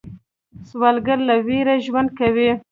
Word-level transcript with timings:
سوالګر 0.69 1.19
له 1.27 1.35
ویرې 1.47 1.75
ژوند 1.85 2.09
کوي 2.19 2.49